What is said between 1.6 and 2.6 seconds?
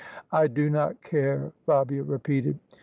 Fabia repeated.